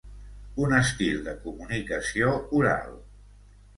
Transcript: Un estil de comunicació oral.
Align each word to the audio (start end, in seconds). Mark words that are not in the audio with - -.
Un 0.67 0.71
estil 0.77 1.21
de 1.29 1.35
comunicació 1.43 2.31
oral. 2.61 2.97